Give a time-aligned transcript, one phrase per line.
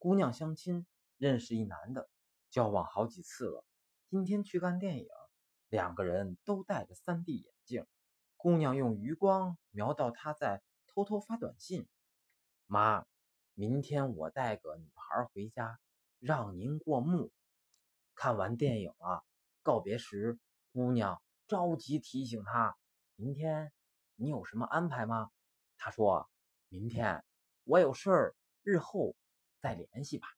[0.00, 0.86] 姑娘相亲
[1.16, 2.08] 认识一男的，
[2.50, 3.64] 交往好几次了。
[4.08, 5.08] 今天去看电影，
[5.68, 7.84] 两个人都戴着 3D 眼镜。
[8.36, 11.88] 姑娘用余光瞄到他在偷偷发短信
[12.66, 13.04] ：“妈，
[13.54, 15.80] 明天我带个女孩回家，
[16.20, 17.32] 让您过目。”
[18.14, 19.24] 看完电影啊，
[19.64, 20.38] 告别时，
[20.72, 22.76] 姑娘着急提醒他
[23.16, 23.72] ：“明天
[24.14, 25.32] 你有什么安排吗？”
[25.76, 26.30] 他说
[26.70, 27.24] ：“明天
[27.64, 29.16] 我有事儿，日后
[29.62, 30.28] 再联系吧。”